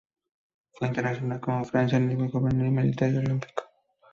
Fue 0.71 0.87
internacional 0.87 1.39
con 1.39 1.63
Francia 1.63 1.97
a 1.97 2.01
nivel 2.01 2.31
juvenil, 2.31 2.71
militar 2.71 3.11
y 3.11 3.17
olímpico. 3.17 3.65